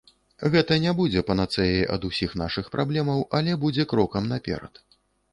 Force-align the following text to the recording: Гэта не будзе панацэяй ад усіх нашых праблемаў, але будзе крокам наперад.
Гэта 0.53 0.75
не 0.85 0.91
будзе 0.99 1.21
панацэяй 1.27 1.83
ад 1.95 2.07
усіх 2.09 2.33
нашых 2.41 2.71
праблемаў, 2.77 3.21
але 3.41 3.57
будзе 3.65 3.85
крокам 3.91 4.23
наперад. 4.33 4.81